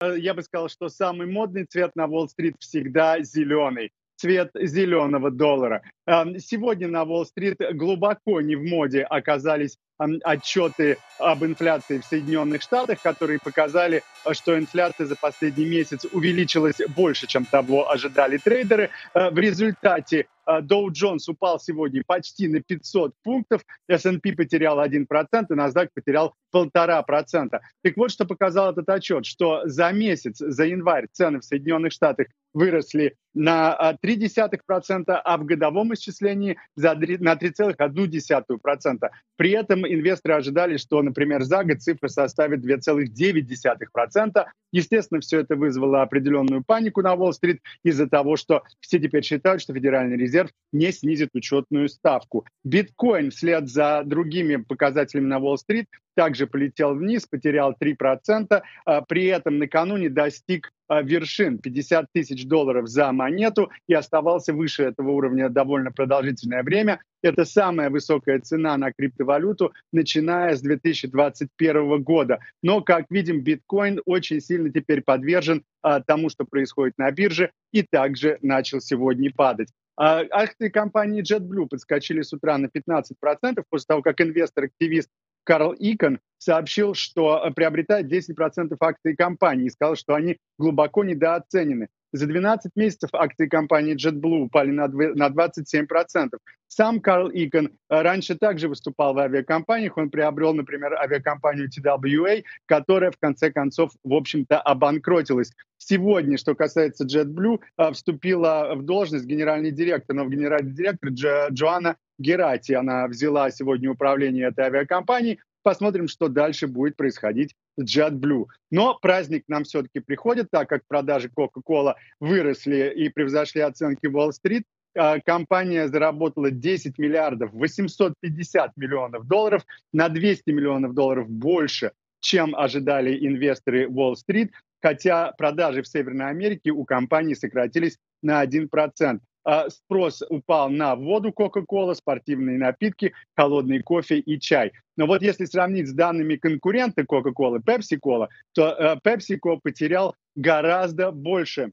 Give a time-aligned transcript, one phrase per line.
[0.00, 5.82] я бы сказал, что самый модный цвет на Уолл-стрит всегда зеленый цвет зеленого доллара.
[6.06, 9.78] Сегодня на Уолл-стрит глубоко не в моде оказались
[10.24, 14.02] отчеты об инфляции в Соединенных Штатах, которые показали,
[14.32, 18.90] что инфляция за последний месяц увеличилась больше, чем того ожидали трейдеры.
[19.12, 20.26] Э, в результате
[20.62, 26.34] Доу э, Джонс упал сегодня почти на 500 пунктов, S&P потерял 1%, и NASDAQ потерял
[26.54, 27.60] 1,5%.
[27.82, 32.28] Так вот, что показал этот отчет, что за месяц, за январь цены в Соединенных Штатах
[32.52, 39.08] выросли на 0,3%, а в годовом исчислении на 3,1%.
[39.36, 44.44] При этом инвесторы ожидали, что, например, за год цифра составит 2,9%.
[44.72, 49.74] Естественно, все это вызвало определенную панику на Уолл-стрит из-за того, что все теперь считают, что
[49.74, 50.39] Федеральный резерв
[50.72, 52.46] не снизит учетную ставку.
[52.64, 59.58] Биткоин вслед за другими показателями на Уолл-стрит также полетел вниз, потерял 3%, а при этом
[59.58, 65.92] накануне достиг а, вершин 50 тысяч долларов за монету и оставался выше этого уровня довольно
[65.92, 67.00] продолжительное время.
[67.22, 72.40] Это самая высокая цена на криптовалюту, начиная с 2021 года.
[72.62, 77.82] Но, как видим, биткоин очень сильно теперь подвержен а, тому, что происходит на бирже, и
[77.82, 79.68] также начал сегодня падать.
[80.02, 85.10] А, акции компании JetBlue подскочили с утра на 15% после того, как инвестор-активист
[85.44, 91.88] Карл Икон сообщил, что э, приобретает 10% акций компании и сказал, что они глубоко недооценены.
[92.12, 96.30] За 12 месяцев акции компании JetBlue упали на 27%.
[96.72, 99.96] Сам Карл Икон э, раньше также выступал в авиакомпаниях.
[99.96, 105.52] Он приобрел, например, авиакомпанию TWA, которая в конце концов, в общем-то, обанкротилась.
[105.78, 111.96] Сегодня, что касается JetBlue, э, вступила в должность генеральный директор, но в генеральный директор Джоанна
[112.20, 112.72] Герати.
[112.74, 115.40] Она взяла сегодня управление этой авиакомпанией.
[115.64, 118.46] Посмотрим, что дальше будет происходить с JetBlue.
[118.70, 124.62] Но праздник нам все-таки приходит, так как продажи Coca-Cola выросли и превзошли оценки Wall-Street.
[124.62, 124.79] А,
[125.24, 133.88] компания заработала 10 миллиардов 850 миллионов долларов, на 200 миллионов долларов больше, чем ожидали инвесторы
[133.88, 134.52] Уолл-стрит,
[134.82, 139.20] хотя продажи в Северной Америке у компании сократились на 1%.
[139.42, 144.72] А, спрос упал на воду Coca-Cola, спортивные напитки, холодный кофе и чай.
[144.96, 151.72] Но вот если сравнить с данными конкурента Coca-Cola, Pepsi-Cola, то э, PepsiCo потерял гораздо больше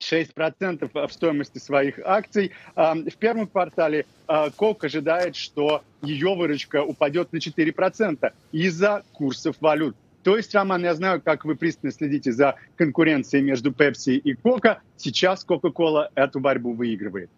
[0.00, 2.52] 6% в стоимости своих акций.
[2.74, 4.06] В первом квартале
[4.56, 9.96] Кок ожидает, что ее выручка упадет на 4% из-за курсов валют.
[10.22, 14.78] То есть, Роман, я знаю, как вы пристально следите за конкуренцией между Pepsi и Coca.
[14.96, 17.30] Сейчас Coca-Cola эту борьбу выигрывает.